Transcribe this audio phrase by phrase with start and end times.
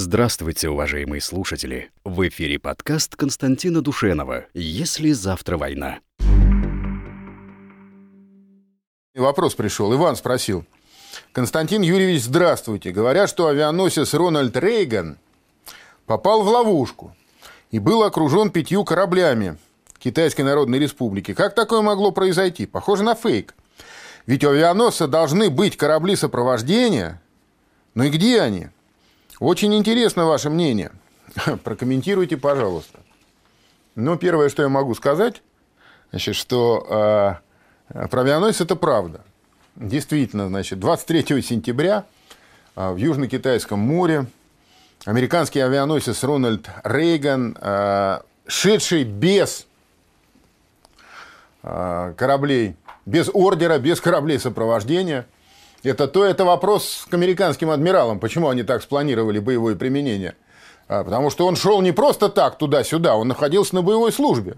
[0.00, 1.90] Здравствуйте, уважаемые слушатели!
[2.04, 5.98] В эфире подкаст Константина Душенова «Если завтра война».
[9.16, 9.92] Вопрос пришел.
[9.92, 10.64] Иван спросил.
[11.32, 12.92] Константин Юрьевич, здравствуйте.
[12.92, 15.18] Говорят, что авианосец Рональд Рейган
[16.06, 17.12] попал в ловушку
[17.72, 19.58] и был окружен пятью кораблями
[19.98, 21.34] Китайской Народной Республики.
[21.34, 22.66] Как такое могло произойти?
[22.66, 23.52] Похоже на фейк.
[24.26, 27.20] Ведь у авианосца должны быть корабли сопровождения.
[27.94, 28.68] Ну и где они?
[29.40, 30.90] Очень интересно ваше мнение.
[31.64, 32.98] Прокомментируйте, пожалуйста.
[33.94, 35.42] Ну, первое, что я могу сказать,
[36.10, 37.40] значит, что
[37.88, 39.20] э, про авианосец это правда.
[39.76, 42.04] Действительно, значит, 23 сентября
[42.74, 44.26] э, в Южно-Китайском море
[45.04, 49.66] американский авианосец Рональд Рейган, э, шедший без
[51.62, 52.74] э, кораблей,
[53.06, 55.26] без ордера, без кораблей сопровождения–
[55.82, 60.34] это то, это вопрос к американским адмиралам, почему они так спланировали боевое применение.
[60.88, 64.56] А, потому что он шел не просто так туда-сюда, он находился на боевой службе.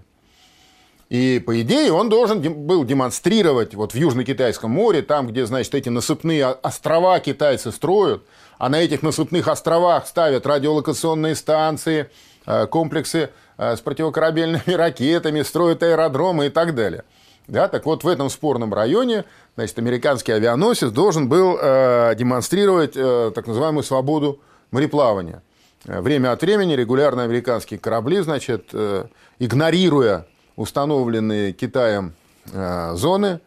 [1.09, 5.89] И, по идее, он должен был демонстрировать вот в Южно-Китайском море, там, где, значит, эти
[5.89, 8.23] насыпные острова китайцы строят,
[8.57, 12.09] а на этих насыпных островах ставят радиолокационные станции,
[12.45, 17.03] а, комплексы а, с противокорабельными ракетами, строят аэродромы и так далее.
[17.47, 19.25] Да, так вот, в этом спорном районе
[19.55, 24.39] значит, американский авианосец должен был э, демонстрировать э, так называемую свободу
[24.71, 25.41] мореплавания.
[25.85, 29.05] Э, время от времени регулярно американские корабли, значит, э,
[29.39, 32.13] игнорируя установленные Китаем
[32.53, 33.39] э, зоны,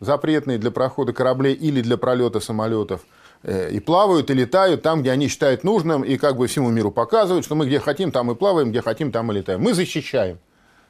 [0.00, 3.02] запретные для прохода кораблей или для пролета самолетов,
[3.42, 6.90] э, и плавают, и летают там, где они считают нужным, и как бы всему миру
[6.90, 9.60] показывают, что мы где хотим, там и плаваем, где хотим, там и летаем.
[9.60, 10.38] Мы защищаем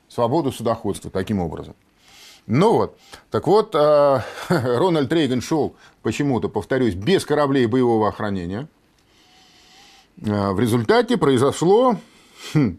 [0.09, 1.75] свободу судоходства таким образом.
[2.47, 2.99] Ну вот.
[3.31, 8.69] Так вот, э, Рональд Рейган шел почему-то, повторюсь, без кораблей боевого охранения.
[10.25, 11.97] Э, в результате произошло...
[12.55, 12.79] Хм,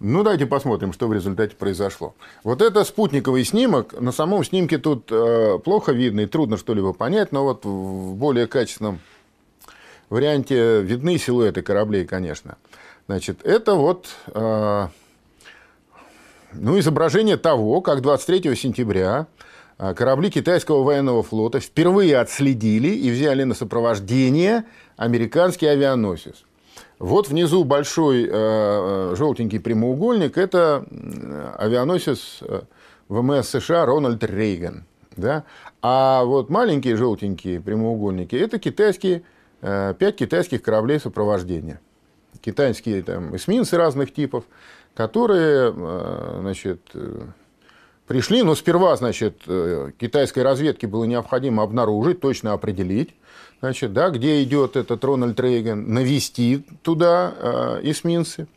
[0.00, 2.14] ну, давайте посмотрим, что в результате произошло.
[2.44, 3.98] Вот это спутниковый снимок.
[4.00, 8.46] На самом снимке тут э, плохо видно и трудно что-либо понять, но вот в более
[8.46, 9.00] качественном
[10.08, 12.58] варианте видны силуэты кораблей, конечно.
[13.08, 14.06] Значит, это вот
[16.52, 19.26] ну, изображение того, как 23 сентября
[19.76, 24.64] а, корабли китайского военного флота впервые отследили и взяли на сопровождение
[24.96, 26.44] американский авианосец.
[26.98, 30.84] Вот внизу большой э, э желтенький прямоугольник– это
[31.56, 32.62] авианосец э,
[33.08, 34.84] ВМС США Рональд Рейган.
[35.16, 35.44] Да?
[35.80, 39.22] А вот маленькие желтенькие прямоугольники– это китайские,
[39.62, 41.80] э, пять китайских кораблей сопровождения.
[42.40, 44.44] Китайские там, эсминцы разных типов–
[44.98, 47.20] которые э, значит, э,
[48.08, 53.14] пришли, но сперва значит, э, китайской разведке было необходимо обнаружить, точно определить,
[53.60, 58.48] значит, да, где идет этот Рональд Рейган, навести туда эсминцы.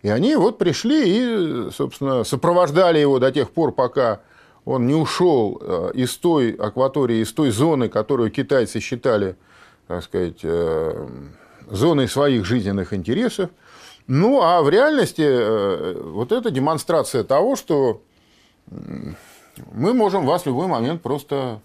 [0.00, 4.20] И они вот пришли и, собственно, сопровождали его до тех пор, пока
[4.64, 5.56] он не ушел
[5.92, 9.36] из той акватории, из той зоны, которую китайцы считали,
[9.86, 10.40] так сказать,
[11.70, 13.50] зоной своих жизненных интересов.
[14.12, 18.02] Ну, а в реальности э, вот это демонстрация того, что
[18.66, 21.60] мы можем вас в любой момент просто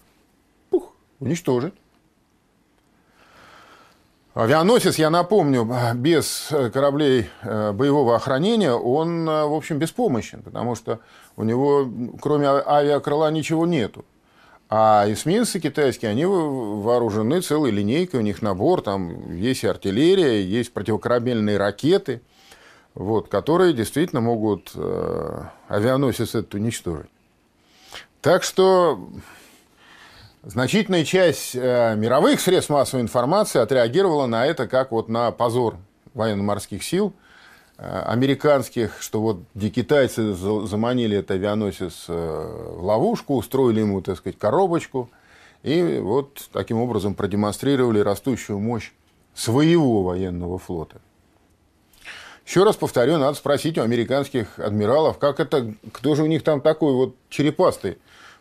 [0.69, 1.73] пух, уничтожить.
[4.35, 10.99] Авианосец, я напомню, без кораблей э, боевого охранения, он, э, в общем, беспомощен, потому что
[11.37, 11.89] у него,
[12.21, 14.05] кроме авиакрыла, ничего нету.
[14.69, 21.57] А эсминцы китайские, они вооружены целой линейкой, у них набор, там есть артиллерия, есть противокорабельные
[21.57, 22.21] ракеты–
[22.95, 27.09] вот, которые действительно могут э, авианосец этот уничтожить.
[28.21, 29.09] Так что
[30.43, 35.75] значительная часть э, мировых средств массовой информации отреагировала на это как вот на позор
[36.13, 37.13] военно-морских сил
[37.77, 45.09] э, американских, что вот китайцы заманили этот авианосец в ловушку, устроили ему, так сказать, коробочку,
[45.63, 48.93] и вот таким образом продемонстрировали растущую мощь
[49.33, 51.01] своего военного флота.
[52.45, 56.61] Еще раз повторю, надо спросить у американских адмиралов, как это, кто же у них там
[56.61, 57.97] такой вот черепастый,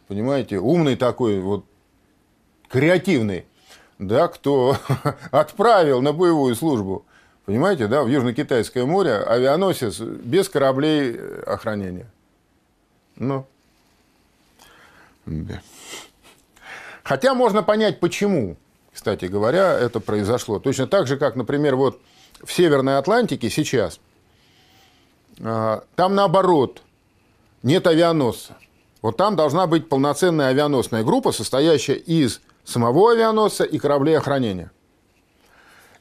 [0.09, 1.65] понимаете, умный такой, вот
[2.69, 3.47] креативный,
[3.99, 4.77] да, кто
[5.31, 7.06] отправил на боевую службу,
[7.47, 12.11] понимаете, да, в Южно-Китайское море авианосец без кораблей охранения.
[13.17, 13.47] Ну,
[15.25, 15.62] да.
[17.05, 18.57] Хотя можно понять, почему,
[18.93, 20.59] кстати говоря, это произошло.
[20.59, 22.00] Точно так же, как, например, вот
[22.46, 24.00] в Северной Атлантике сейчас,
[25.41, 26.82] а, там наоборот,
[27.62, 28.56] нет авианосца.
[29.02, 34.70] Вот там должна быть полноценная авианосная группа, состоящая из самого авианосца и кораблей охранения.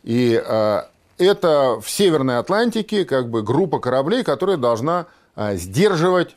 [0.03, 0.81] И э,
[1.17, 6.35] это в Северной Атлантике как бы группа кораблей, которая должна сдерживать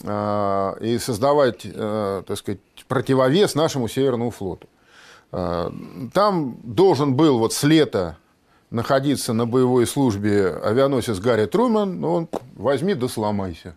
[0.00, 4.68] и создавать, так сказать, противовес нашему Северному флоту.
[5.30, 8.16] Там должен был вот с лета
[8.70, 13.74] находиться на боевой службе авианосец Гарри Труман, ну, он возьми да сломайся.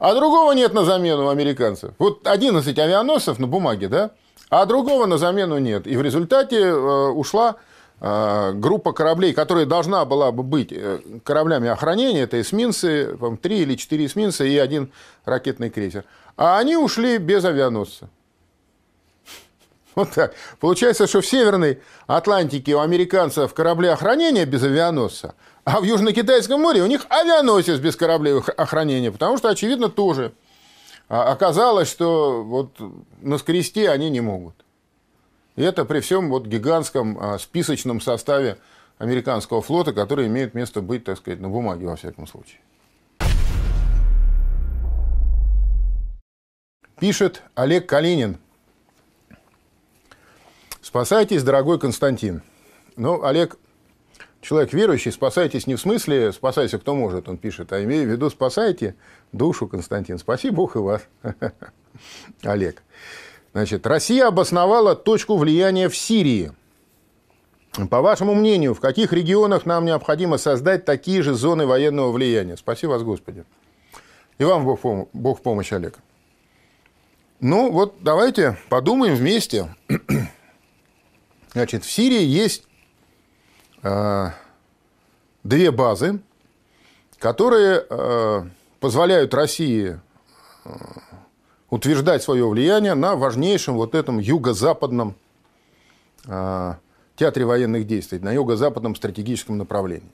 [0.00, 1.92] А другого нет на замену американцев.
[1.98, 4.10] Вот 11 авианосцев на бумаге, да?
[4.50, 5.86] А другого на замену нет.
[5.86, 7.56] И в результате э, ушла
[8.00, 13.76] э, группа кораблей, которая должна была бы быть э, кораблями охранения, это эсминцы, три или
[13.76, 14.90] четыре эсминца и один
[15.24, 16.04] ракетный крейсер.
[16.36, 18.08] А они ушли без авианосца.
[19.96, 20.34] Вот так.
[20.60, 26.82] Получается, что в Северной Атлантике у американцев корабли охранения без авианосца, а в Южно-Китайском море
[26.82, 30.32] у них авианосец без кораблей охранения, потому что, очевидно, тоже
[31.08, 32.76] а, оказалось, что вот
[33.20, 34.54] на скресте они не могут.
[35.56, 38.58] И это при всем вот гигантском а, списочном составе
[38.98, 42.58] американского флота, который имеет место быть, так сказать, на бумаге, во всяком случае.
[46.98, 48.38] Пишет Олег Калинин,
[50.94, 52.40] Спасайтесь, дорогой Константин.
[52.94, 53.56] Ну, Олег,
[54.40, 58.30] человек верующий, спасайтесь не в смысле спасайся, кто может, он пишет, а имею в виду
[58.30, 58.94] спасайте
[59.32, 60.18] душу, Константин.
[60.18, 61.02] Спаси Бог и вас,
[62.44, 62.84] Олег.
[63.54, 66.52] Значит, Россия обосновала точку влияния в Сирии.
[67.90, 72.56] По вашему мнению, в каких регионах нам необходимо создать такие же зоны военного влияния?
[72.56, 73.44] Спаси вас, Господи.
[74.38, 74.78] И вам Бог,
[75.12, 75.98] Бог в помощь, Олег.
[77.40, 79.74] Ну, вот давайте подумаем вместе.
[81.54, 82.64] Значит, в Сирии есть
[83.84, 84.30] э,
[85.44, 86.20] две базы,
[87.20, 88.42] которые э,
[88.80, 90.00] позволяют России
[90.64, 90.68] э,
[91.70, 95.14] утверждать свое влияние на важнейшем вот этом юго-западном
[97.16, 100.08] театре военных действий, на юго-западном стратегическом направлении.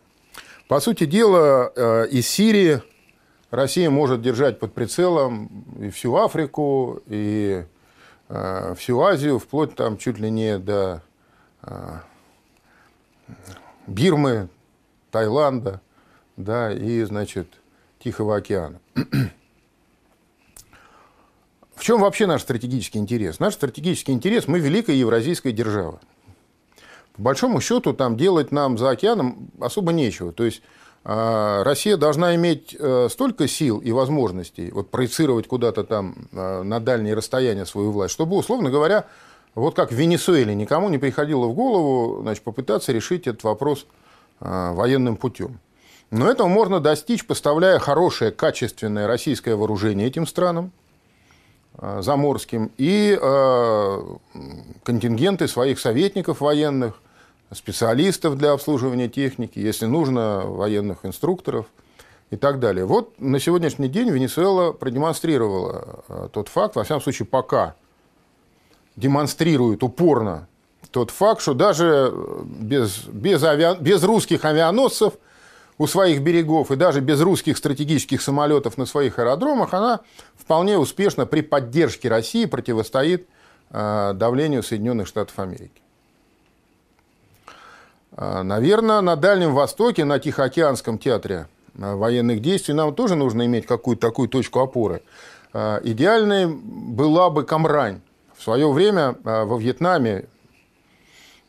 [0.69, 2.83] По сути дела, э, из Сирии
[3.51, 7.65] Россия может держать под прицелом и всю Африку, и
[8.77, 11.03] всю Азию, вплоть там чуть ли не до
[13.87, 14.49] Бирмы,
[15.11, 15.81] Таиланда,
[16.37, 17.49] да, и, значит,
[17.99, 18.81] Тихого океана.
[21.75, 23.41] В чем вообще наш стратегический интерес?
[23.41, 25.99] Наш стратегический интерес– мы великая евразийская держава.
[27.17, 30.33] По большому счету, там делать нам за океаном особо нечего.
[30.33, 30.63] То есть,
[31.05, 36.81] а, Россия должна иметь э, столько сил и возможностей вот, проецировать куда-то там э, на
[36.81, 39.07] дальние расстояния свою власть, чтобы, условно говоря,
[39.55, 43.87] вот как в Венесуэле никому не приходило в голову значит, попытаться решить этот вопрос
[44.41, 45.59] э, военным путем.
[46.11, 50.71] Но этого можно достичь, поставляя хорошее, качественное российское вооружение этим странам
[51.79, 54.03] э, заморским и э,
[54.85, 57.01] контингенты своих советников военных,
[57.53, 61.67] специалистов для обслуживания техники, если нужно, военных инструкторов
[62.31, 62.85] и так далее.
[62.85, 67.75] Вот на сегодняшний день Венесуэла продемонстрировала тот факт, во всяком случае, пока
[68.97, 70.49] демонстрирует упорно
[70.91, 72.13] тот факт, что даже
[72.45, 75.15] без, без, авиа, без русских авианосцев
[75.79, 80.01] у своих берегов и даже без русских стратегических самолетов на своих аэродромах она
[80.37, 83.27] вполне успешно при поддержке России противостоит
[83.71, 85.81] э, давлению Соединенных Штатов Америки.
[88.17, 91.47] Э, наверное, на Дальнем Востоке, на Тихоокеанском театре
[91.79, 95.03] э, военных действий нам тоже нужно иметь какую-то такую точку опоры.
[95.53, 98.03] Идеальной была бы Камрань,
[98.41, 100.25] в свое время а, во Вьетнаме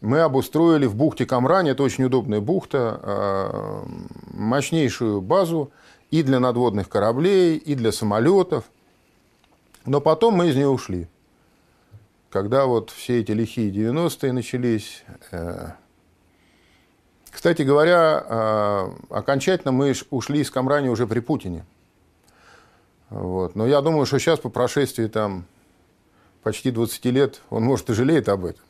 [0.02, 3.86] мы обустроили в бухте Камрань, это очень удобная бухта, а,
[4.34, 5.72] мощнейшую базу
[6.10, 8.66] и для надводных кораблей, и для самолетов.
[9.86, 11.08] Но потом мы из нее ушли.
[12.30, 15.06] Когда вот все эти лихие 90-е начались.
[15.32, 15.70] Э,
[17.30, 21.66] кстати говоря, а, окончательно мы ушли из Камрани уже при Путине.
[23.10, 23.56] Вот.
[23.56, 25.46] Но я думаю, что сейчас по прошествии там
[26.44, 28.62] почти 20 лет, он, может, и жалеет об этом.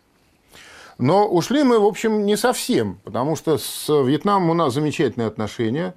[0.97, 5.95] Но ушли мы, в общем, не совсем, потому что с Вьетнамом у нас замечательные отношения.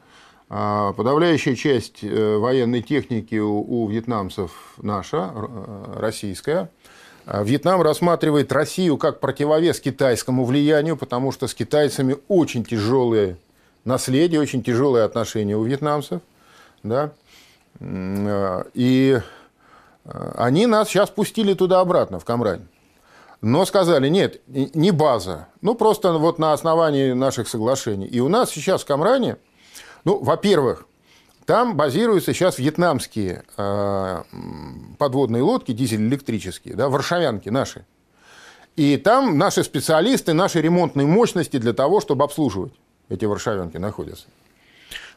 [0.49, 6.71] А, подавляющая часть э, военной техники у, вьетнамцев наша, э, российская.
[7.27, 13.39] А Вьетнам рассматривает Россию как противовес китайскому влиянию, потому что с китайцами очень тяжелые
[13.85, 16.21] наследие, очень тяжелые отношения у вьетнамцев.
[16.83, 17.13] Да?
[17.81, 19.19] Э, и
[20.05, 22.67] они нас сейчас пустили туда-обратно, в Камрань.
[23.41, 25.49] Но сказали, нет, не база.
[25.61, 28.07] Ну, просто вот на основании наших соглашений.
[28.07, 29.37] И у нас сейчас в Камране,
[30.05, 30.87] ну, во-первых,
[31.45, 34.23] там базируются сейчас вьетнамские э,
[34.99, 37.85] подводные лодки, дизель-электрические, да, варшавянки наши.
[38.77, 42.73] И там наши специалисты, наши ремонтные мощности для того, чтобы обслуживать
[43.11, 44.27] эти варшавянки находятся.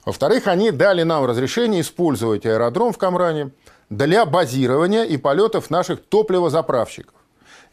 [0.06, 3.52] Во-вторых, они дали нам разрешение использовать аэродром в Камране
[3.90, 7.14] для базирования и полетов наших топливозаправщиков.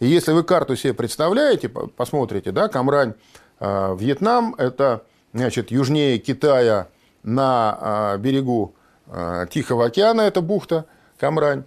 [0.00, 3.14] И если вы карту себе представляете, посмотрите, да, Камрань,
[3.60, 6.88] э, Вьетнам, это значит, южнее Китая
[7.22, 8.74] на э, берегу
[9.06, 10.86] э, Тихого океана, это бухта
[11.18, 11.64] Камрань.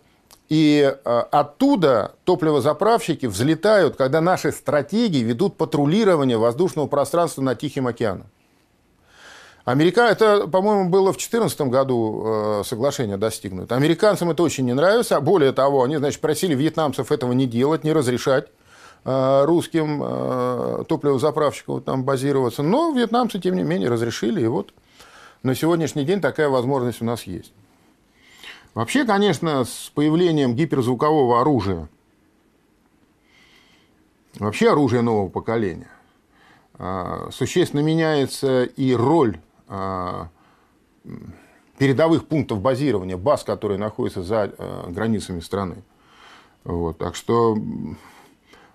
[0.49, 8.27] И э, оттуда топливозаправщики взлетают, когда наши стратегии ведут патрулирование воздушного пространства над Тихим океаном.
[9.67, 13.75] Америка, это, по-моему, было в 2014 году э, соглашение достигнуто.
[13.75, 15.19] Американцам это очень не нравится.
[15.19, 18.47] Более того, они, значит, просили вьетнамцев этого не делать, не разрешать
[19.03, 22.63] э, русским э, топливозаправщикам там базироваться.
[22.63, 24.39] Но вьетнамцы, тем не менее, разрешили.
[24.39, 24.73] И вот
[25.43, 27.51] на сегодняшний день такая возможность у нас есть.
[28.73, 31.89] Вообще, конечно, с появлением гиперзвукового оружия,
[34.39, 35.89] вообще оружия нового поколения,
[37.31, 39.46] существенно меняется и роль а,
[41.77, 45.83] передовых пунктов базирования, баз, которые находятся за а, границами страны.
[46.63, 47.55] Вот, так что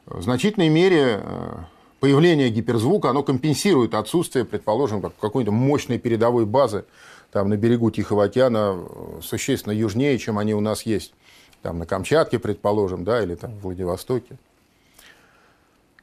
[0.06, 1.64] в значительной мере а,
[2.00, 6.84] появление гиперзвука, оно компенсирует отсутствие, предположим, какой-то мощной передовой базы
[7.32, 8.78] там, на берегу Тихого океана
[9.22, 11.14] существенно южнее, чем они у нас есть.
[11.62, 14.36] Там, на Камчатке, предположим, да, или там, в Владивостоке.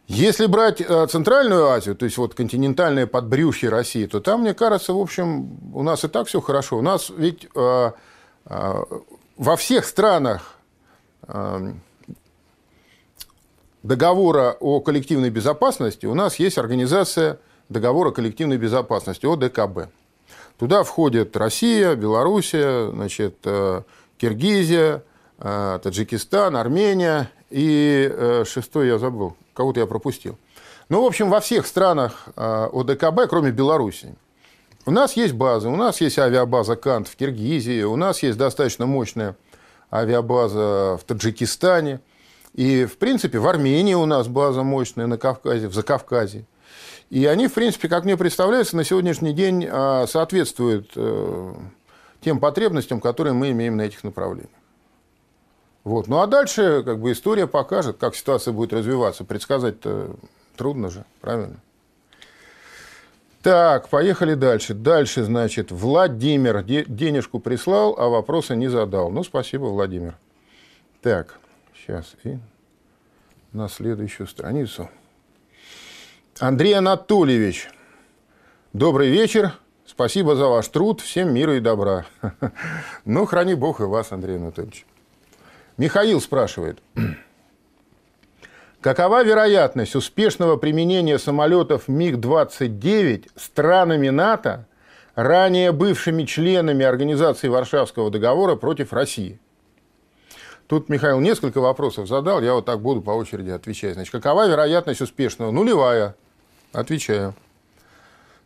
[0.10, 4.92] Если брать э, Центральную Азию, то есть вот континентальное подбрюшье России, то там, мне кажется,
[4.94, 6.80] в общем, у нас и так все хорошо.
[6.80, 7.92] У нас ведь э,
[8.46, 8.74] э,
[9.38, 10.56] во всех странах
[11.28, 11.74] э,
[13.84, 17.39] договора о коллективной безопасности у нас есть организация
[17.70, 19.92] договора коллективной безопасности, ОДКБ.
[20.58, 23.84] Туда входят Россия, Белоруссия, значит, э,
[24.18, 25.04] Киргизия,
[25.38, 30.38] э, Таджикистан, Армения и шестой я забыл, кого-то я пропустил.
[30.89, 34.15] Ну, в общем, во всех странах а, ОДКБ, кроме Беларуси,
[34.86, 35.70] у нас есть базы.
[35.70, 39.36] У нас есть авиабаза Кант в Киргизии, у нас есть достаточно мощная
[39.91, 42.00] авиабаза в Таджикистане.
[42.56, 46.46] И, в принципе, в Армении у нас база мощная на Кавказе, в Закавказье.
[47.12, 51.53] И они, в принципе, как мне представляется, на сегодняшний день а, соответствуют э,
[52.22, 54.59] тем потребностям, которые мы имеем на этих направлениях.
[55.89, 56.08] Вот.
[56.08, 59.24] Ну а дальше как бы история покажет, как ситуация будет развиваться.
[59.24, 60.12] Предсказать-то
[60.55, 61.55] трудно же, правильно?
[63.41, 64.75] Так, поехали дальше.
[64.75, 69.10] Дальше, значит, Владимир денежку прислал, а вопроса не задал.
[69.10, 70.15] Ну, спасибо, Владимир.
[71.01, 71.39] Так,
[71.75, 72.38] сейчас и
[73.51, 74.91] на следующую страницу.
[76.38, 77.67] Андрей Анатольевич,
[78.74, 79.53] добрый вечер.
[79.88, 81.01] Спасибо за ваш труд.
[81.01, 82.05] Всем мира и добра.
[83.05, 84.86] Ну, храни Бог и вас, Андрей Анатольевич.
[85.79, 86.79] Михаил спрашивает.
[88.81, 94.67] Какова вероятность успешного применения самолетов МиГ-29 странами НАТО,
[95.15, 99.39] ранее бывшими членами Организации Варшавского договора против России?
[100.67, 103.93] Тут Михаил несколько вопросов задал, я вот так буду по очереди отвечать.
[103.93, 105.51] Значит, какова вероятность успешного?
[105.51, 106.15] Нулевая.
[106.74, 107.36] Отвечаю.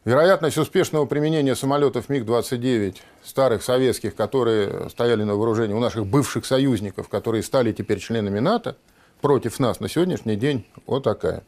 [0.05, 7.07] Вероятность успешного применения самолетов МиГ-29, старых советских, которые стояли на вооружении у наших бывших союзников,
[7.07, 8.75] которые стали теперь членами НАТО,
[9.21, 11.43] против нас на сегодняшний день вот такая.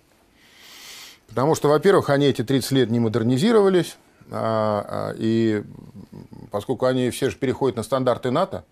[1.28, 3.98] Потому что, во-первых, они эти 30 лет не модернизировались,
[4.32, 5.62] а, а, и
[6.50, 8.64] поскольку они все же переходят на стандарты НАТО,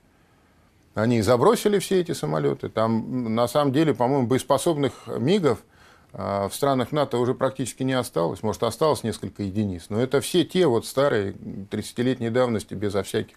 [0.95, 2.69] они забросили все эти самолеты.
[2.69, 5.59] Там, на самом деле, по-моему, боеспособных МиГов–
[6.13, 10.67] в странах НАТО уже практически не осталось, может, осталось несколько единиц, но это все те
[10.67, 13.35] вот старые 30-летней давности безо всяких,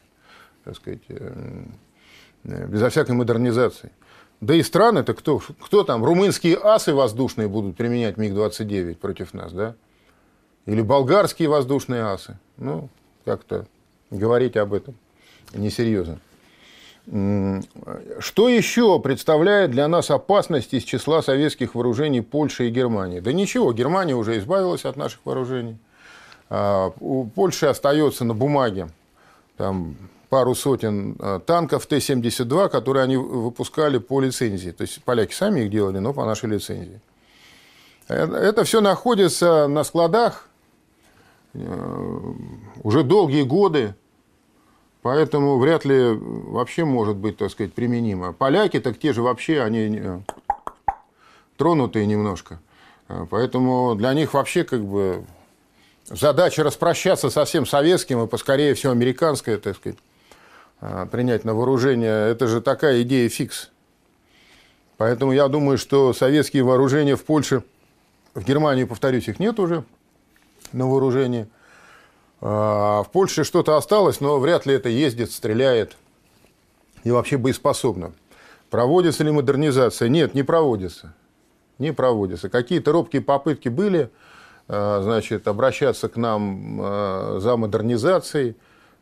[0.62, 1.64] так сказать, э,
[2.44, 3.92] э, безо всякой модернизации.
[4.42, 5.38] Да и страны это кто?
[5.38, 6.04] Кто там?
[6.04, 9.74] Румынские асы воздушные будут применять МиГ-29 против нас, да?
[10.66, 12.38] Или болгарские воздушные асы?
[12.58, 12.90] Ну,
[13.24, 13.66] как-то
[14.10, 14.94] говорить об этом
[15.54, 16.18] несерьезно.
[17.08, 23.20] Что еще представляет для нас опасность из числа советских вооружений Польши и Германии?
[23.20, 25.78] Да ничего, Германия уже избавилась от наших вооружений.
[26.48, 28.88] А, у Польши остается на бумаге
[29.56, 29.96] там,
[30.28, 34.70] пару сотен а, танков Т-72, которые они выпускали по лицензии.
[34.70, 37.00] То есть поляки сами их делали, но по нашей лицензии.
[38.08, 40.48] Э, это все находится на складах
[41.54, 42.32] э,
[42.82, 43.94] уже долгие годы.
[45.06, 48.32] Поэтому вряд ли вообще может быть, так сказать, применимо.
[48.32, 50.18] Поляки, так те же вообще, они э,
[51.56, 52.58] тронутые немножко.
[53.06, 55.24] Э, поэтому для них вообще как бы
[56.06, 59.96] задача распрощаться со всем советским и поскорее все американское, так сказать,
[60.80, 62.28] э, принять на вооружение.
[62.28, 63.70] Это же такая идея фикс.
[64.96, 67.62] Поэтому я думаю, что советские вооружения в Польше,
[68.34, 69.84] в Германии, повторюсь, их нет уже
[70.72, 71.46] на вооружении.
[72.40, 75.96] А в Польше что-то осталось, но вряд ли это ездит, стреляет
[77.04, 78.12] и вообще боеспособно.
[78.70, 80.08] Проводится ли модернизация?
[80.08, 81.14] Нет, не проводится.
[81.78, 82.48] Не проводится.
[82.48, 84.10] Какие-то робкие попытки были,
[84.68, 88.56] а, значит, обращаться к нам а, за модернизацией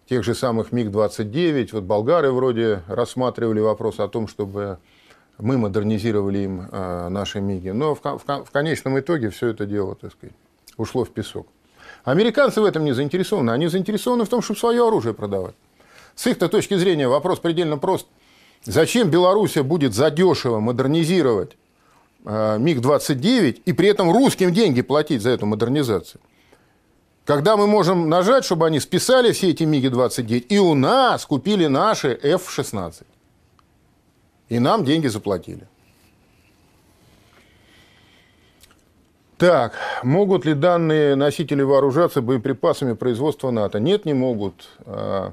[0.08, 1.70] тех же самых МиГ-29.
[1.72, 4.78] Вот болгары вроде рассматривали вопрос о том, чтобы
[5.38, 7.70] мы модернизировали им наши МиГи.
[7.70, 10.36] Но в конечном итоге все это дело, так сказать,
[10.76, 11.48] ушло в песок.
[12.04, 13.50] Американцы в этом не заинтересованы.
[13.50, 15.54] Они заинтересованы в том, чтобы свое оружие продавать.
[16.14, 18.06] С их точки зрения вопрос предельно прост.
[18.62, 21.56] Зачем Белоруссия будет задешево модернизировать
[22.24, 26.20] э, МиГ-29 и при этом русским деньги платить за эту модернизацию?
[27.24, 32.18] Когда мы можем нажать, чтобы они списали все эти МиГи-29, и у нас купили наши
[32.22, 33.02] F-16.
[34.50, 35.66] И нам деньги заплатили.
[39.36, 39.74] Так,
[40.04, 43.80] могут ли данные носители вооружаться боеприпасами производства НАТО?
[43.80, 44.68] Нет, не могут.
[44.86, 45.32] А,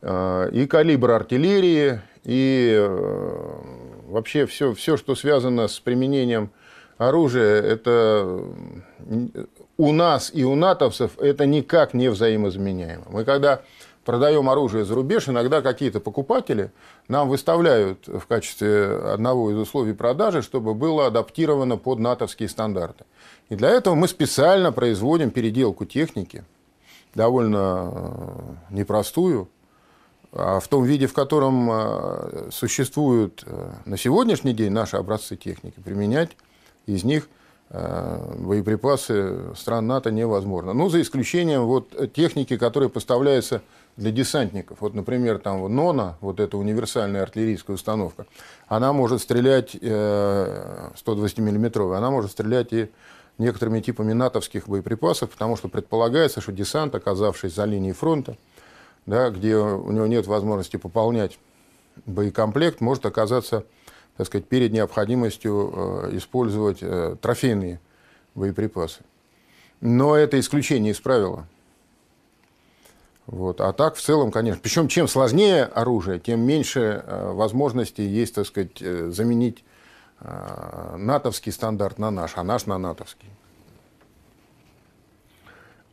[0.00, 3.58] а, и калибр артиллерии, и э,
[4.06, 6.50] вообще все, все, что связано с применением
[6.98, 8.44] оружия, это
[9.76, 13.06] у нас и у натовцев это никак не взаимозаменяемо.
[13.08, 13.62] Мы когда
[14.04, 16.70] продаем оружие за рубеж, иногда какие-то покупатели
[17.08, 23.04] нам выставляют в качестве одного из условий продажи, чтобы было адаптировано под натовские стандарты.
[23.52, 26.42] И для этого мы специально производим переделку техники,
[27.14, 29.50] довольно э, непростую,
[30.32, 35.74] а в том виде, в котором э, существуют э, на сегодняшний день наши образцы техники,
[35.84, 36.30] применять
[36.86, 37.28] из них
[37.68, 40.72] боеприпасы стран НАТО невозможно.
[40.74, 43.62] Ну, за исключением вот техники, которая поставляется
[43.96, 44.82] для десантников.
[44.82, 48.26] Вот, например, там НОНА, вот эта универсальная артиллерийская установка,
[48.68, 52.90] она может стрелять 120-миллиметровая, она может стрелять и
[53.42, 58.36] некоторыми типами натовских боеприпасов, потому что предполагается, что десант, оказавшись за линией фронта,
[59.06, 61.38] да, где у него нет возможности пополнять
[62.06, 63.64] боекомплект, может оказаться
[64.16, 67.80] так сказать, перед необходимостью э, использовать э, трофейные
[68.34, 69.00] боеприпасы.
[69.80, 71.46] Но это исключение из правила.
[73.26, 73.60] Вот.
[73.60, 74.60] А так, в целом, конечно.
[74.62, 79.64] Причем, чем сложнее оружие, тем меньше э, возможностей есть, так сказать, заменить
[80.22, 83.28] натовский стандарт на наш, а наш на натовский.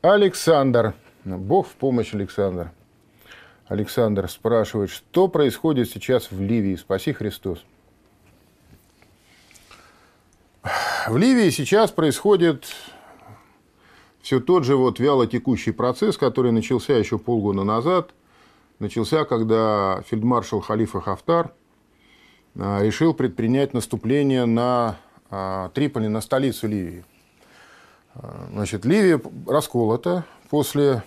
[0.01, 0.93] Александр.
[1.25, 2.71] Бог в помощь, Александр.
[3.67, 6.75] Александр спрашивает, что происходит сейчас в Ливии?
[6.75, 7.63] Спаси Христос.
[11.07, 12.65] В Ливии сейчас происходит
[14.21, 18.11] все тот же вот вяло текущий процесс, который начался еще полгода назад,
[18.79, 21.53] начался, когда фельдмаршал Халифа Хафтар
[22.59, 24.97] решил предпринять наступление на
[25.29, 27.05] а, Триполи, на столицу Ливии.
[28.15, 31.03] А, значит, Ливия расколота после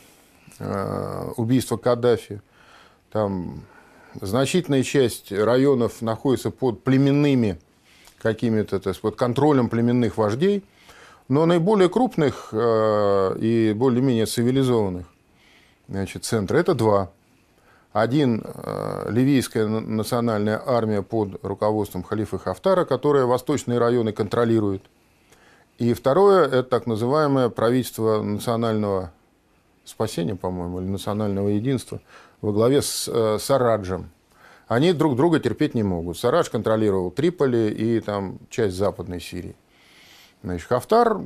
[1.36, 2.40] убийства Каддафи.
[3.10, 3.64] Там
[4.20, 7.58] значительная часть районов находится под племенными
[8.18, 10.62] какими-то, под контролем племенных вождей.
[11.28, 15.06] Но наиболее крупных и более-менее цивилизованных
[15.88, 17.10] значит, центров это два.
[17.92, 24.82] Один э,– ливийская национальная армия под руководством халифа Хафтара, которая восточные районы контролирует.
[25.78, 29.12] И второе– это так называемое правительство национального
[29.84, 32.00] спасения, по-моему, или национального единства
[32.40, 34.10] во главе с э, Сараджем.
[34.68, 36.16] Они друг друга терпеть не могут.
[36.16, 39.54] Сарадж контролировал Триполи и там часть Западной Сирии.
[40.42, 41.20] Значит, Хафтар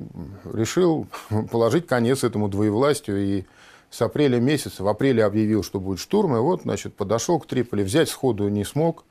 [0.53, 1.07] решил
[1.51, 3.45] положить конец этому двоевластию и
[3.91, 7.83] с апреля месяца, в апреле объявил, что будет штурм, и вот, значит, подошел к Триполи,
[7.83, 9.05] взять сходу не смог.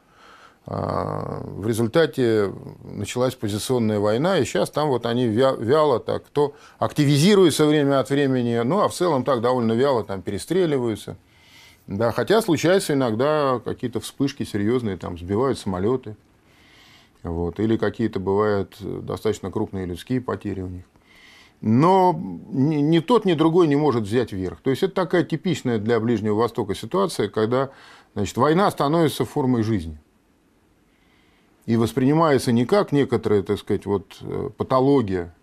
[0.68, 2.52] А, в результате
[2.84, 8.60] началась позиционная война, и сейчас там вот они вяло так, то активизируются время от времени,
[8.64, 11.18] ну, а в целом так довольно вяло там перестреливаются.
[11.88, 16.16] Да, хотя случаются иногда какие-то вспышки серьезные, там сбивают самолеты.
[17.22, 20.86] Вот, или какие-то бывают достаточно крупные людские потери у них.
[21.68, 22.14] Но
[22.52, 24.62] ни, тот, ни другой не может взять верх.
[24.62, 27.72] То есть это такая типичная для Ближнего Востока ситуация, когда
[28.14, 29.98] значит, война становится формой жизни.
[31.66, 35.34] И воспринимается не как некоторая, так сказать, вот, э, патология,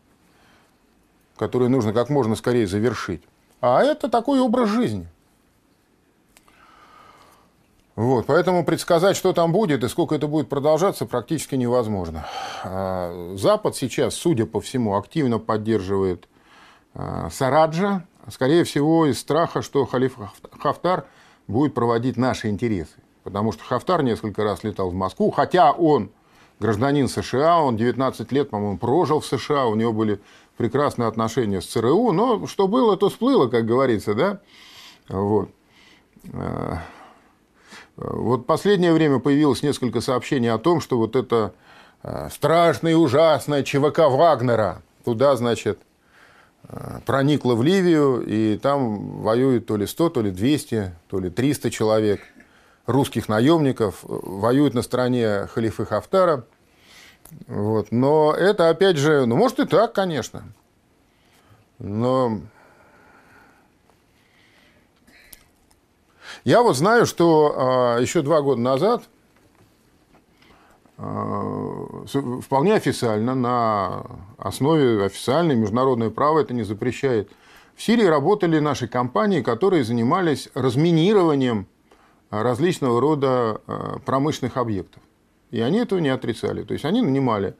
[1.37, 3.22] которую нужно как можно скорее завершить,
[3.61, 5.08] а это такой образ жизни–
[7.94, 12.26] вот, поэтому предсказать, что там будет и сколько это будет продолжаться, практически невозможно.
[12.64, 16.26] А, Запад сейчас, судя по всему, активно поддерживает
[16.94, 20.16] а, Сараджа, скорее всего, из страха, что халиф
[20.59, 21.05] Хафтар
[21.46, 22.94] будет проводить наши интересы.
[23.24, 26.11] Потому что Хафтар несколько раз летал в Москву, хотя он
[26.61, 30.18] гражданин США, он 19 лет, по-моему, прожил в США, у него были
[30.57, 34.40] прекрасные отношения с ЦРУ, но что было, то сплыло, как говорится, да?
[35.09, 35.50] Вот.
[37.96, 41.52] Э, вот последнее время появилось несколько сообщений о том, что вот это
[42.02, 45.78] э, страшное и ужасное ЧВК Вагнера туда, значит,
[46.68, 51.31] э, проникла в Ливию, и там воюет то ли 100, то ли 200, то ли
[51.31, 52.20] 300 человек
[52.87, 56.44] русских наемников, воюют на стороне халифы Хафтара.
[57.46, 57.92] Вот.
[57.92, 60.42] Но это, опять же, ну, может и так, конечно.
[61.78, 62.40] Но
[66.44, 69.05] я вот знаю, что а, еще два года назад
[70.98, 72.05] а,
[72.42, 74.05] вполне официально, на
[74.38, 77.31] основе официальной международное право это не запрещает.
[77.74, 81.66] В Сирии работали наши компании, которые занимались разминированием
[82.31, 85.02] различного рода а, промышленных объектов.
[85.52, 86.64] И они этого не отрицали.
[86.64, 87.55] То есть они нанимали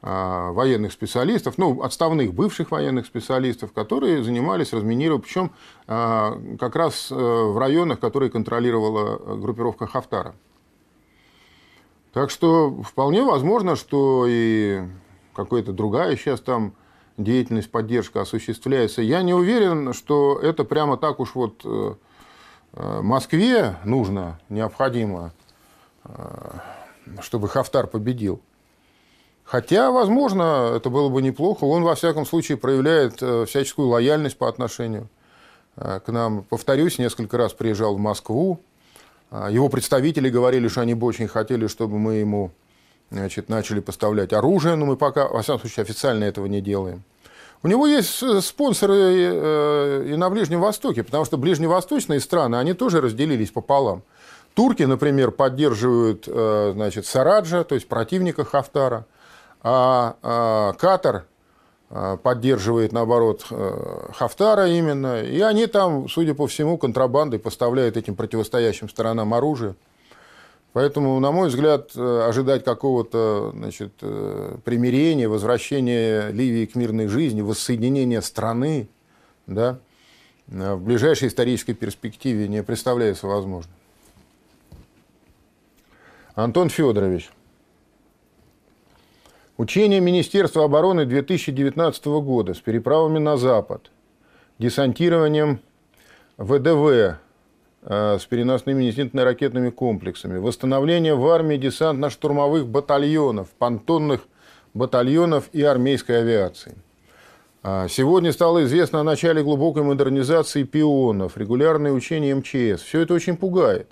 [0.00, 5.50] военных специалистов, ну, отставных бывших военных специалистов, которые занимались разминированием, причем
[5.88, 10.36] а, как раз э, в районах, которые контролировала группировка Хафтара.
[12.12, 14.82] Так что вполне возможно, что и
[15.34, 16.74] какая-то другая сейчас там
[17.16, 19.02] деятельность, поддержка осуществляется.
[19.02, 21.94] Я не уверен, что это прямо так уж вот э,
[22.74, 25.32] э, Москве нужно, необходимо
[27.20, 28.40] чтобы Хафтар победил.
[29.48, 31.64] Хотя, возможно, это было бы неплохо.
[31.64, 35.08] Он, во всяком случае, проявляет э, всяческую лояльность по отношению
[35.76, 36.42] э, к нам.
[36.42, 38.60] Повторюсь, несколько раз приезжал в Москву.
[39.30, 42.50] А, его представители говорили, что они бы очень хотели, чтобы мы ему
[43.10, 47.02] значит, начали поставлять оружие, но мы пока, во всяком случае, официально этого не делаем.
[47.62, 53.00] У него есть э, спонсоры и на Ближнем Востоке, потому что ближневосточные страны, они тоже
[53.00, 54.02] разделились пополам.
[54.52, 59.06] Турки, например, поддерживают э, значит, Сараджа, то есть противника Хафтара,
[59.62, 61.26] а, а Катар
[61.90, 65.22] э, поддерживает, наоборот, э, Хафтара именно.
[65.22, 69.74] И они там, судя по всему, контрабандой поставляют этим противостоящим сторонам оружие.
[70.74, 73.94] Поэтому, на мой взгляд, ожидать какого-то значит,
[74.64, 78.88] примирения, возвращения Ливии к мирной жизни, воссоединения страны
[79.46, 79.78] да,
[80.46, 83.74] в ближайшей исторической перспективе не представляется возможным.
[86.34, 87.30] Антон Федорович.
[89.58, 93.90] Учение Министерства обороны 2019 года с переправами на Запад,
[94.60, 95.58] десантированием
[96.36, 97.18] ВДВ
[97.82, 104.28] э, с переносными зенитно-ракетными комплексами, восстановление в армии десантно-штурмовых батальонов, понтонных
[104.74, 106.76] батальонов и армейской авиации.
[107.64, 112.82] А сегодня стало известно о начале глубокой модернизации пионов, регулярные учения МЧС.
[112.82, 113.88] Все это очень пугает.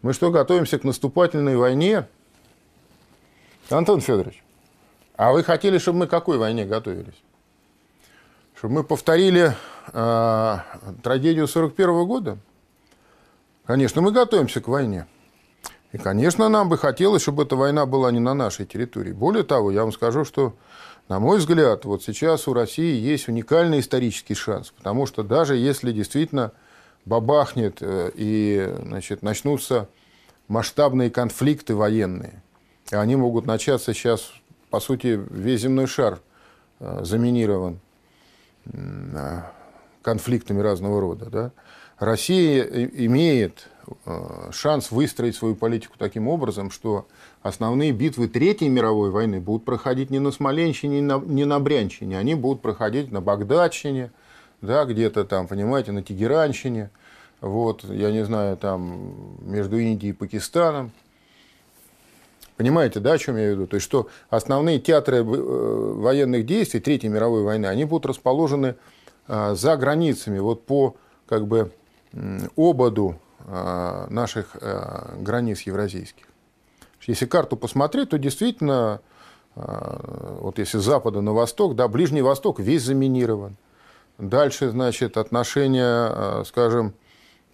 [0.00, 2.06] Мы что, готовимся к наступательной войне?
[3.68, 4.42] Антон Федорович,
[5.18, 7.20] а вы хотели, чтобы мы к какой войне готовились?
[8.56, 9.52] Чтобы мы повторили
[9.92, 10.56] э,
[11.02, 12.38] трагедию 41 года?
[13.66, 15.08] Конечно, мы готовимся к войне.
[15.90, 19.10] И, конечно, нам бы хотелось, чтобы эта война была не на нашей территории.
[19.10, 20.54] Более того, я вам скажу, что,
[21.08, 24.70] на мой взгляд, вот сейчас у России есть уникальный исторический шанс.
[24.70, 26.52] Потому что даже если действительно
[27.04, 29.88] бабахнет э, и значит, начнутся
[30.46, 32.40] масштабные конфликты военные.
[32.92, 34.32] И они могут начаться сейчас,
[34.70, 36.20] по сути, весь земной шар
[36.80, 37.80] э, заминирован
[38.66, 39.42] э,
[40.02, 41.26] конфликтами разного рода.
[41.26, 41.52] Да?
[41.98, 43.68] Россия имеет
[44.52, 47.06] шанс выстроить свою политику таким образом, что
[47.42, 52.60] основные битвы Третьей мировой войны будут проходить не на Смоленщине, не на Брянщине, они будут
[52.60, 54.10] проходить на Багдадщине,
[54.60, 56.90] да, где-то там, понимаете, на Тегеранщине,
[57.40, 60.90] вот, я не знаю, там, между Индией и Пакистаном.
[62.58, 63.68] Понимаете, да, о чем я веду?
[63.68, 68.74] То есть, что основные театры э, военных действий Третьей мировой войны, они будут расположены
[69.28, 70.96] э, за границами, вот по,
[71.28, 71.70] как бы,
[72.56, 73.16] ободу
[73.46, 74.56] э, наших
[75.20, 76.26] границ евразийских.
[77.06, 79.00] Если карту посмотреть, то действительно,
[79.54, 83.56] вот если с запада на восток, да, Ближний Восток весь заминирован.
[84.18, 86.92] Дальше, значит, отношения, э, скажем,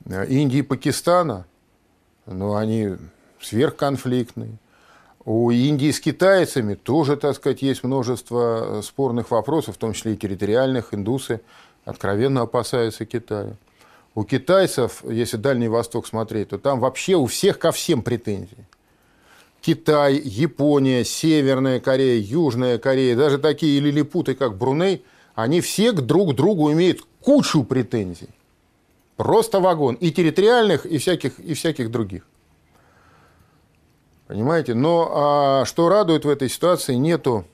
[0.06, 1.46] Индии и Пакистана,
[2.24, 2.96] ну, они
[3.40, 4.58] сверхконфликтные.
[5.24, 10.16] У Индии с китайцами тоже, так сказать, есть множество спорных вопросов, в том числе и
[10.16, 10.92] территориальных.
[10.92, 11.40] Индусы
[11.84, 13.56] откровенно опасаются Китая.
[14.14, 18.66] У китайцев, если Дальний Восток смотреть, то там вообще у всех ко всем претензии.
[19.60, 26.34] Китай, Япония, Северная Корея, Южная Корея, даже такие лилипуты, как Бруней– они все к друг
[26.34, 28.28] другу имеют кучу претензий.
[29.16, 29.94] Просто вагон.
[29.96, 32.26] И территориальных, и всяких, и всяких других.
[34.26, 34.74] Понимаете?
[34.74, 37.44] Но а, что радует в этой ситуации, нету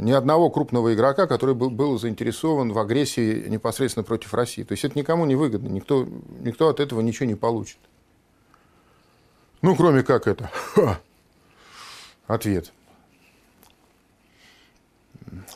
[0.00, 4.64] ни одного крупного игрока, который был, был заинтересован в агрессии непосредственно против России.
[4.64, 6.06] То есть это никому не выгодно, никто,
[6.40, 7.78] никто от этого ничего не получит.
[9.62, 10.50] Ну, кроме как это.
[10.74, 11.00] Ха.
[12.26, 12.72] Ответ.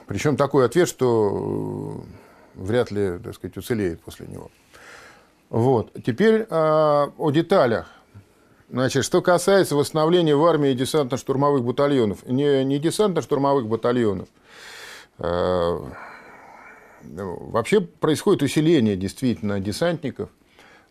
[0.07, 2.05] Причем такой ответ, что
[2.57, 4.51] э, вряд ли, так сказать, уцелеет после него.
[5.51, 5.93] Вот.
[6.05, 7.91] Теперь а, о деталях.
[8.69, 14.29] Значит, что касается восстановления в армии десантно-штурмовых батальонов, не, не десантно-штурмовых батальонов,
[15.19, 15.79] э,
[17.03, 20.31] вообще происходит усиление действительно десантников.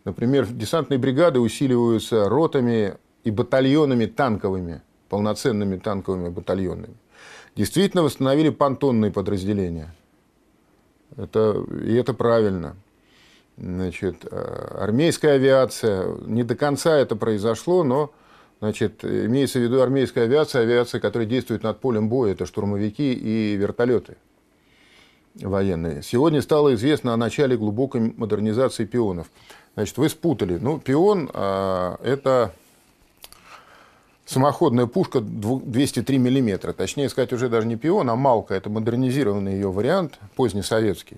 [0.06, 6.96] Например, десантные бригады усиливаются ротами и батальонами танковыми, полноценными танковыми батальонами.
[7.56, 9.94] Действительно восстановили понтонные подразделения.
[11.18, 12.76] Это, и это правильно.
[13.58, 18.12] Значит, э, армейская авиация, не до конца это произошло, но
[18.60, 23.56] значит, имеется в виду армейская авиация, авиация, которая действует над полем боя, это штурмовики и
[23.56, 24.18] вертолеты
[25.36, 26.02] военные.
[26.02, 29.28] Сегодня стало известно о начале глубокой модернизации пионов.
[29.76, 30.58] Значит, вы спутали.
[30.58, 32.54] Ну, пион а, это
[34.26, 36.74] самоходная пушка 203 миллиметра.
[36.74, 38.54] Точнее сказать, уже даже не пион, а малка.
[38.54, 41.18] Это модернизированный ее вариант, позднесоветский.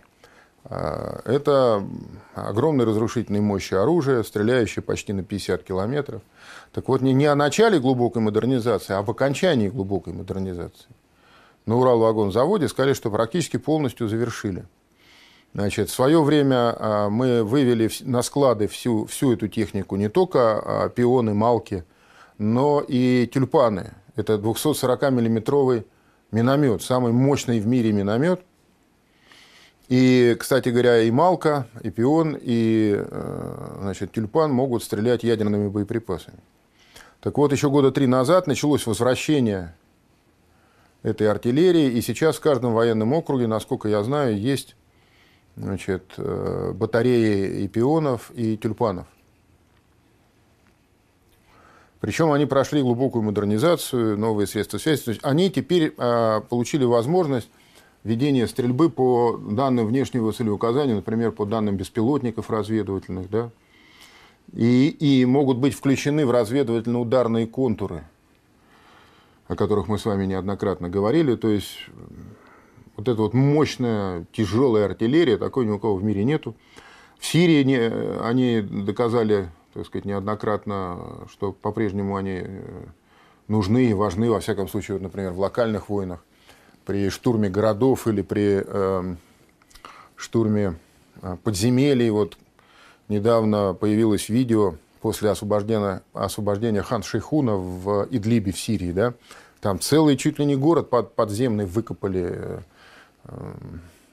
[0.70, 1.84] А, это
[2.36, 6.22] огромной разрушительной мощи оружия, стреляющее почти на 50 километров.
[6.74, 10.88] Так вот, не, о начале глубокой модернизации, а об окончании глубокой модернизации.
[11.66, 14.66] На Уралвагонзаводе сказали, что практически полностью завершили.
[15.54, 20.60] Значит, в свое время а, мы вывели на склады всю, всю эту технику, не только
[20.60, 21.86] а, пионы, малки,
[22.38, 23.94] но и тюльпаны.
[24.18, 25.86] Это 240-миллиметровый
[26.32, 28.42] миномет, самый мощный в мире миномет–
[29.88, 36.40] и, кстати говоря, и Малка, и Пион, и э, значит, Тюльпан могут стрелять ядерными боеприпасами.
[37.22, 39.76] Так вот, еще года три назад началось возвращение
[41.04, 44.76] этой артиллерии, и сейчас в каждом военном округе, насколько я знаю, есть
[45.56, 49.08] значит, э, батареи и пионов, и тюльпанов.
[52.00, 55.02] Причем они прошли глубокую модернизацию, новые средства связи.
[55.04, 57.50] То есть они теперь э, получили возможность
[58.04, 63.52] ведение стрельбы по данным внешнего целеуказания, например, по данным беспилотников разведывательных, да,
[64.54, 68.04] и, и могут быть включены в разведывательно-ударные контуры,
[69.48, 71.36] о которых мы с вами неоднократно говорили.
[71.36, 71.78] То есть
[72.96, 76.56] вот эта вот мощная тяжелая артиллерия, такой ни у кого в мире нету.
[77.20, 77.78] В Сирии не,
[78.22, 82.44] они доказали, так сказать, неоднократно, что по-прежнему они
[83.48, 86.24] нужны и важны, во всяком случае, вот, например, в локальных войнах
[86.88, 89.16] при штурме городов или при э,
[90.16, 90.76] штурме
[91.44, 92.10] подземелий.
[92.10, 92.38] Вот
[93.10, 98.94] недавно появилось видео после освобождения, освобождения хан Шейхуна в Идлибе в Сирии.
[98.94, 99.14] Да?
[99.60, 102.60] Там целый чуть ли не город под, подземный выкопали э,
[103.26, 103.54] э,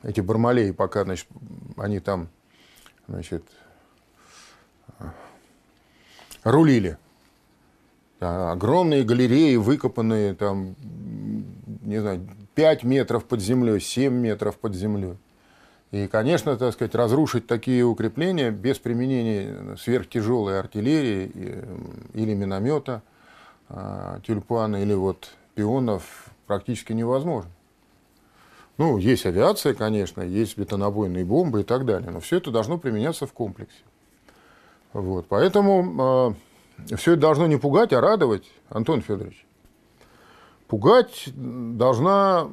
[0.03, 1.29] эти бармалеи, пока значит,
[1.77, 2.27] они там
[3.07, 3.45] значит,
[4.99, 5.05] э,
[6.43, 6.99] рулили.
[8.19, 10.75] Да, огромные галереи, выкопанные там,
[11.83, 15.17] не знаю, 5 метров под землей, 7 метров под землей.
[15.91, 21.31] И, конечно, так сказать, разрушить такие укрепления без применения сверхтяжелой артиллерии
[22.15, 23.03] или миномета,
[23.69, 27.51] а, тюльпана или вот пионов практически невозможно.
[28.77, 33.27] Ну, есть авиация, конечно, есть бетонобойные бомбы и так далее, но все это должно применяться
[33.27, 33.83] в комплексе.
[34.93, 36.35] Вот, поэтому
[36.89, 39.44] э, все это должно не пугать, а радовать, Антон Федорович.
[40.75, 42.51] Пугать должна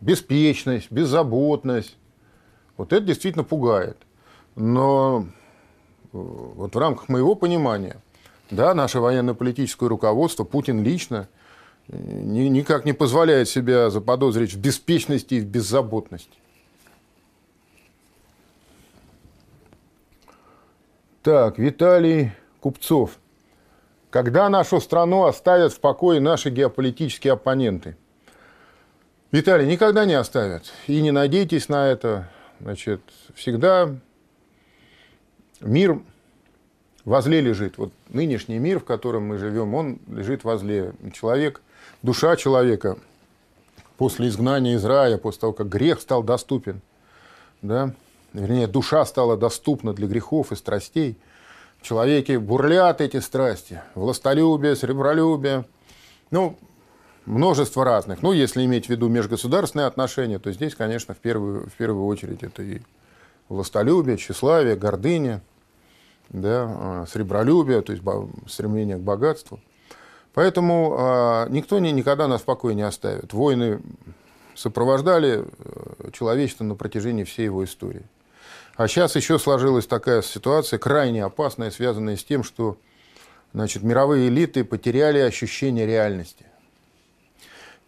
[0.00, 1.96] беспечность, беззаботность.
[2.76, 3.96] Вот это действительно пугает.
[4.54, 5.26] Но
[6.04, 8.00] э, вот в рамках моего понимания,
[8.52, 11.26] да, наше военно-политическое руководство, Путин лично,
[11.88, 16.38] э, никак не позволяет себя заподозрить в беспечности и в беззаботности.
[21.24, 23.18] Так, Виталий Купцов–
[24.10, 27.96] когда нашу страну оставят в покое наши геополитические оппоненты?
[29.32, 30.72] Виталий, никогда не оставят.
[30.86, 32.30] И не надейтесь на это.
[32.60, 33.00] Значит,
[33.34, 33.94] всегда
[35.60, 36.00] мир
[37.04, 37.76] возле лежит.
[37.76, 40.92] Вот нынешний мир, в котором мы живем, он лежит возле.
[41.12, 41.60] Человек,
[42.02, 42.96] душа человека
[43.96, 46.80] после изгнания из рая, после того, как грех стал доступен,
[47.62, 47.92] да,
[48.32, 51.18] вернее, душа стала доступна для грехов и страстей–
[51.86, 55.64] человеке бурлят эти страсти, властолюбие, сребролюбие,
[56.30, 56.58] ну,
[57.24, 58.22] множество разных.
[58.22, 62.42] Ну, если иметь в виду межгосударственные отношения, то здесь, конечно, в первую, в первую очередь
[62.42, 62.80] это и
[63.48, 65.42] властолюбие, тщеславие, гордыня,
[66.28, 68.04] да, сребролюбие, то есть
[68.48, 69.60] стремление к богатству.
[70.34, 73.32] Поэтому э, никто не, никогда нас в покое не оставит.
[73.32, 73.80] Войны
[74.54, 78.02] сопровождали э, человечество на протяжении всей его истории.
[78.76, 82.76] А сейчас еще сложилась такая ситуация, крайне опасная, связанная с тем, что
[83.52, 86.44] значит, мировые элиты потеряли ощущение реальности.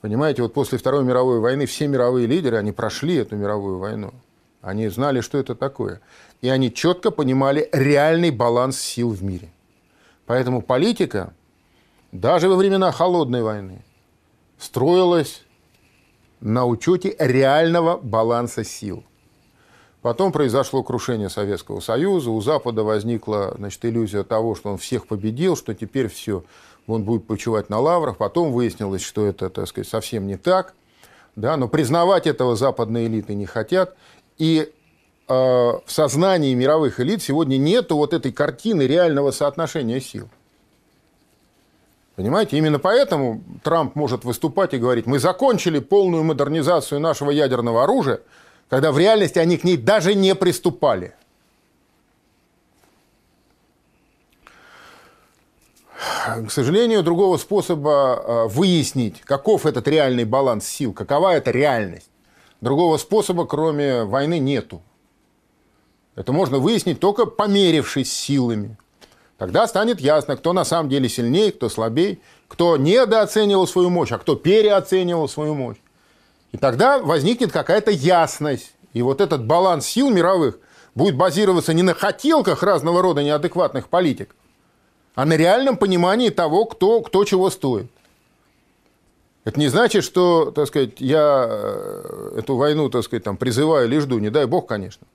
[0.01, 4.15] Понимаете, вот после Второй мировой войны все мировые лидеры, они прошли эту мировую войну.
[4.63, 6.01] Они знали, что это такое.
[6.41, 9.51] И они четко понимали реальный баланс сил в мире.
[10.27, 11.33] Поэтому политика
[12.13, 13.83] даже во времена холодной войны,
[14.59, 15.43] строилась
[16.41, 19.05] на учете реального баланса сил.
[20.03, 25.57] Потом произошло крушение Советского Союза, у Запада возникла значит, иллюзия того, что он всех победил,
[25.57, 26.45] что теперь все,
[26.87, 28.17] он будет почивать на лаврах.
[28.17, 30.75] Потом выяснилось, что это, так сказать, совсем не так.
[31.37, 33.97] Да, но признавать этого западные элиты не хотят.
[34.39, 34.73] И
[35.29, 40.29] э, в сознании мировых элит сегодня нет вот этой картины реального соотношения сил.
[42.17, 48.21] Понимаете, именно поэтому Трамп может выступать и говорить, мы закончили полную модернизацию нашего ядерного оружия,
[48.69, 51.15] когда в реальности они к ней даже не приступали.
[56.47, 62.11] К сожалению, другого способа а, выяснить, каков этот реальный баланс сил, какова эта реальность,
[62.61, 64.83] другого способа, кроме войны, нету.
[66.15, 68.77] Это можно выяснить только померившись силами.
[69.39, 74.19] Тогда станет ясно, кто на самом деле сильнее, кто слабее, кто недооценивал свою мощь, а
[74.19, 75.79] кто переоценивал свою мощь.
[76.53, 78.73] И тогда возникнет какая-то ясность.
[78.95, 80.59] И вот этот баланс сил мировых
[80.95, 84.35] будет базироваться не на хотелках разного рода неадекватных политиков,
[85.15, 87.91] а на реальном понимании того, кто, кто чего стоит.
[89.45, 93.99] Это не значит, что, так сказать, я э, эту войну, так сказать, там, призываю или
[93.99, 95.07] жду, не дай бог, конечно.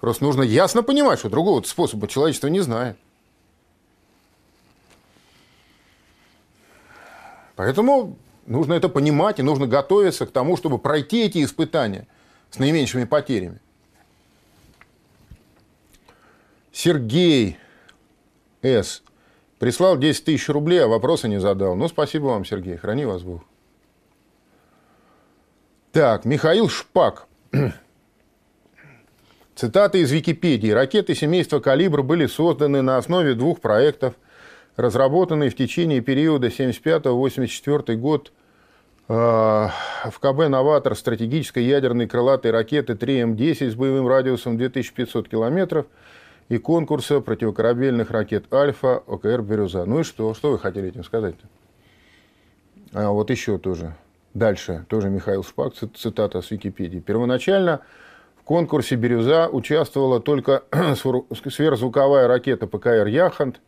[0.00, 2.96] Просто нужно ясно понимать, что другого способа человечество не знает.
[7.56, 12.06] Поэтому нужно это понимать и нужно готовиться к тому, чтобы пройти эти испытания
[12.50, 13.60] с наименьшими потерями.
[16.72, 17.58] Сергей
[18.62, 19.02] С.
[19.58, 21.76] Прислал 10 тысяч рублей, а вопроса не задал.
[21.76, 22.76] Ну, спасибо вам, Сергей.
[22.76, 23.42] Храни вас Бог.
[25.92, 27.26] Так, Михаил Шпак.
[29.54, 30.70] Цитаты из Википедии.
[30.70, 34.14] Ракеты семейства «Калибр» были созданы на основе двух проектов–
[34.80, 38.32] разработанный в течение периода 75-84 год
[39.08, 45.86] э, в КБ «Новатор» стратегической ядерной крылатой ракеты 3М-10 с боевым радиусом 2500 километров
[46.48, 49.84] и конкурса противокорабельных ракет «Альфа» ОКР «Бирюза».
[49.84, 50.34] Ну и что?
[50.34, 51.46] Что вы хотели этим сказать-то?
[52.92, 53.94] А вот еще тоже.
[54.34, 57.00] Дальше, тоже Михаил Шпак, цитата с Википедии.
[57.00, 57.80] Первоначально
[58.36, 60.64] в конкурсе «Бирюза» участвовала только
[60.94, 63.60] сверхзвуковая ракета ПКР «Яхант»,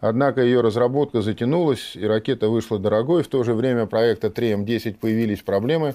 [0.00, 3.22] Однако ее разработка затянулась, и ракета вышла дорогой.
[3.22, 5.94] В то же время проекта 3М-10 появились проблемы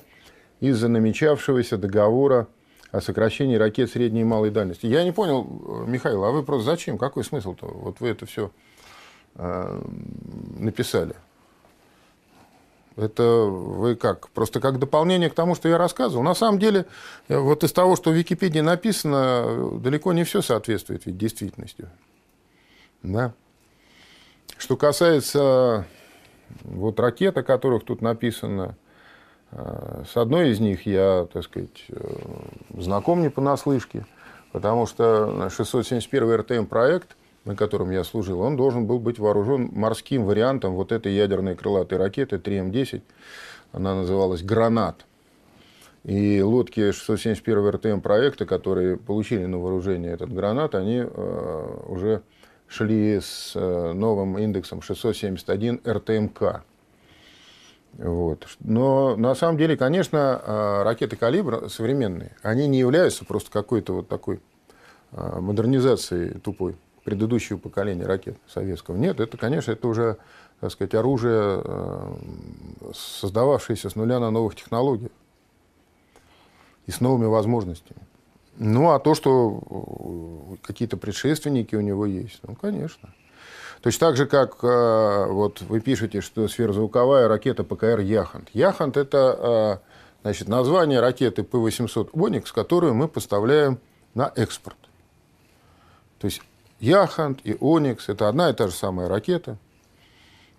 [0.59, 2.47] из-за намечавшегося договора
[2.91, 4.85] о сокращении ракет средней и малой дальности.
[4.85, 5.43] Я не понял,
[5.87, 6.99] Михаил, а вы просто зачем?
[6.99, 7.65] Какой смысл-то?
[7.65, 8.51] Вот вы это все
[9.35, 9.81] э,
[10.59, 11.15] написали.
[12.95, 14.29] Это вы как?
[14.29, 16.23] Просто как дополнение к тому, что я рассказывал.
[16.23, 16.85] На самом деле,
[17.27, 21.89] вот из того, что в Википедии написано, далеко не все соответствует ведь действительности.
[23.03, 23.33] Да.
[24.57, 25.85] Что касается
[26.63, 28.75] вот ракет, о которых тут написано,
[29.51, 31.95] э, с одной из них я, так сказать, э,
[32.77, 34.05] знаком не понаслышке,
[34.51, 40.25] потому что 671 РТМ проект, на котором я служил, он должен был быть вооружен морским
[40.25, 43.01] вариантом вот этой ядерной крылатой ракеты 3М10.
[43.71, 45.05] Она называлась «Гранат».
[46.03, 52.21] И лодки 671 РТМ проекта, которые получили на вооружение этот гранат, они э, уже
[52.67, 56.63] шли с э, новым индексом 671 РТМК.
[57.93, 58.47] Вот.
[58.59, 64.07] Но на самом деле, конечно, э, ракеты «Калибр» современные, они не являются просто какой-то вот
[64.09, 64.41] такой
[65.11, 68.97] э, модернизацией тупой предыдущего поколения ракет советского.
[68.97, 70.17] Нет, это, конечно, это уже,
[70.59, 71.63] так сказать, оружие,
[72.93, 75.11] создававшееся с нуля на новых технологиях
[76.87, 77.99] и с новыми возможностями.
[78.57, 83.13] Ну, а то, что э, какие-то предшественники у него есть, ну, конечно.
[83.81, 88.49] Точно так же, как э, вот вы пишете, что сверхзвуковая ракета ПКР «Яхонт».
[88.53, 89.87] «Яхонт»— это э,
[90.23, 93.79] значит, название ракеты П-800 «Оникс», которую мы поставляем
[94.13, 94.77] на экспорт.
[96.19, 96.41] То есть
[96.79, 99.57] «Яхонт» и «Оникс»— это одна и та же самая ракета,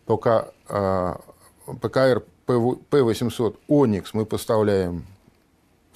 [0.06, 5.04] только ПКР П-800 «Оникс» мы поставляем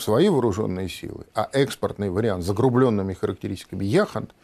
[0.02, 4.34] свои вооруженные силы, а экспортный вариант с загрубленными характеристиками Яхонт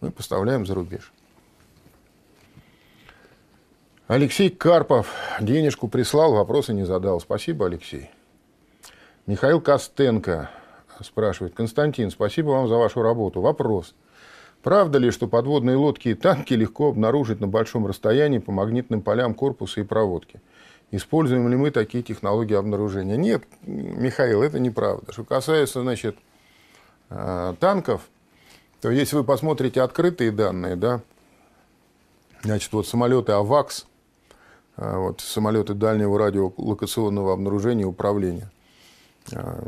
[0.00, 1.12] мы поставляем за рубеж.
[4.06, 5.08] Алексей Карпов
[5.40, 7.20] денежку прислал, вопросы не задал.
[7.20, 8.10] Спасибо, Алексей.
[9.26, 10.50] Михаил Костенко
[11.00, 11.54] спрашивает.
[11.54, 13.40] Константин, спасибо вам за вашу работу.
[13.40, 13.94] Вопрос.
[14.62, 19.34] Правда ли, что подводные лодки и танки легко обнаружить на большом расстоянии по магнитным полям
[19.34, 20.40] корпуса и проводки?–
[20.94, 23.16] Используем ли мы такие технологии обнаружения?
[23.16, 25.12] Нет, Михаил, это неправда.
[25.12, 26.16] Что касается, значит,
[27.10, 28.02] э, танков,
[28.80, 31.00] то если вы посмотрите открытые данные, да,
[32.42, 33.86] значит, вот самолеты АВАКС–
[34.76, 38.50] а, вот, самолеты дальнего радиолокационного обнаружения и управления.
[39.32, 39.62] А,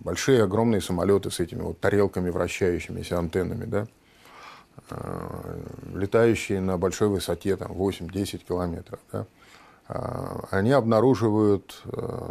[0.00, 3.86] большие, огромные самолеты с этими вот тарелками вращающимися, антеннами, да,
[5.94, 9.26] летающие на большой высоте, там, 8-10 километров, да,
[9.86, 11.82] они обнаруживают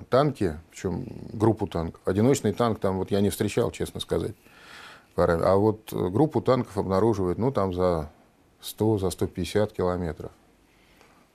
[0.09, 2.01] танки, причем группу танков.
[2.05, 4.35] Одиночный танк там вот я не встречал, честно сказать.
[5.15, 8.09] А вот группу танков обнаруживают, ну, там за
[8.61, 10.31] 100, за 150 километров.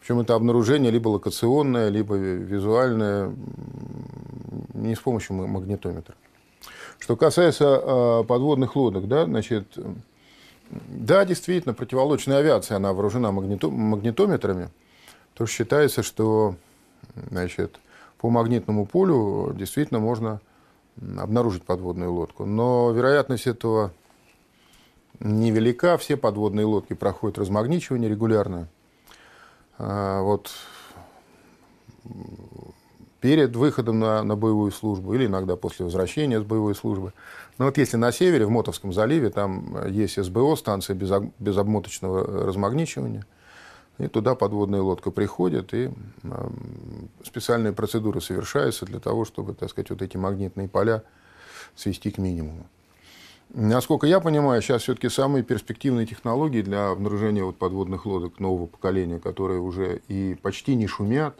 [0.00, 3.34] Причем это обнаружение либо локационное, либо визуальное,
[4.74, 6.14] не с помощью магнитометра.
[6.98, 9.76] Что касается э, подводных лодок, да, значит,
[10.70, 14.70] да, действительно, противолодочная авиация, она вооружена магнито магнитометрами,
[15.36, 16.56] то считается, что
[17.30, 17.78] значит,
[18.18, 20.40] по магнитному полю действительно можно
[21.18, 22.46] обнаружить подводную лодку.
[22.46, 23.92] Но вероятность этого
[25.20, 25.98] невелика.
[25.98, 28.68] Все подводные лодки проходят размагничивание регулярно.
[29.78, 30.50] А, вот
[33.20, 37.12] перед выходом на, на боевую службу или иногда после возвращения с боевой службы.
[37.58, 43.26] Но вот если на севере, в Мотовском заливе, там есть СБО, станция без, безобмоточного размагничивания,
[43.98, 45.90] и туда подводная лодка приходит, и
[47.24, 51.02] специальные процедуры совершаются для того, чтобы, так сказать, вот эти магнитные поля
[51.74, 52.66] свести к минимуму.
[53.50, 59.20] Насколько я понимаю, сейчас все-таки самые перспективные технологии для обнаружения вот подводных лодок нового поколения,
[59.20, 61.38] которые уже и почти не шумят,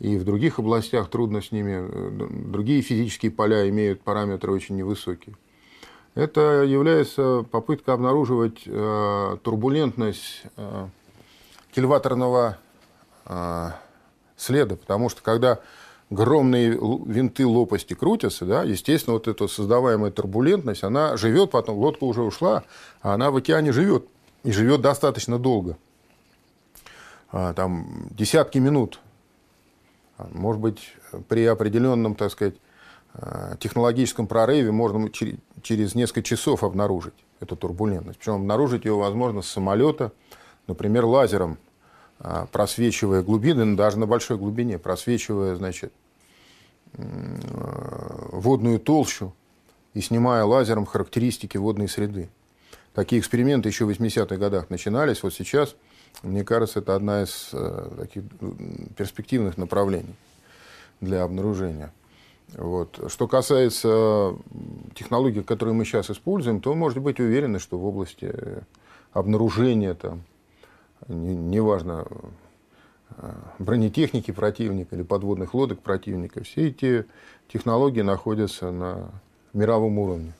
[0.00, 5.34] и в других областях трудно с ними, э, другие физические поля имеют параметры очень невысокие.
[6.14, 10.88] Это является попытка обнаруживать э, турбулентность э,
[11.74, 12.58] кильваторного
[13.26, 13.70] э,
[14.36, 15.60] следа, потому что когда
[16.10, 22.22] огромные винты лопасти крутятся, да, естественно, вот эта создаваемая турбулентность, она живет потом, лодка уже
[22.22, 22.64] ушла,
[23.02, 24.06] а она в океане живет,
[24.44, 25.76] и живет достаточно долго.
[27.32, 29.00] А, там десятки минут.
[30.18, 30.94] А, может быть,
[31.28, 32.54] при определенном, так сказать,
[33.14, 35.10] а, технологическом прорыве можно
[35.62, 38.18] через несколько часов обнаружить эту турбулентность.
[38.20, 40.12] Причем обнаружить ее возможно с самолета,
[40.66, 41.58] например, лазером
[42.20, 45.92] а, просвечивая глубины, даже на большой глубине, просвечивая, значит,
[46.96, 49.34] водную толщу
[49.94, 52.28] и снимая лазером характеристики водной среды.
[52.94, 55.22] Такие эксперименты еще в 80-х годах начинались.
[55.22, 55.74] Вот сейчас,
[56.22, 58.22] мне кажется, это одна из э, таких
[58.96, 60.14] перспективных направлений
[61.00, 61.92] для обнаружения.
[62.52, 63.00] Вот.
[63.08, 64.36] Что касается
[64.94, 68.32] технологий, которые мы сейчас используем, то можете быть уверены, что в области
[69.12, 70.22] обнаружения там,
[71.08, 72.06] неважно,
[73.16, 77.06] э, бронетехники противника или подводных лодок противника, все эти
[77.48, 79.10] технологии находятся на
[79.52, 80.32] мировом уровне.